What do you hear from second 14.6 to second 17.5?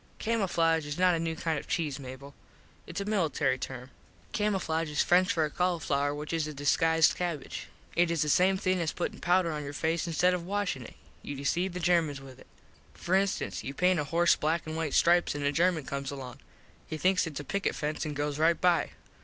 and white stripes an a German comes along. He thinks its a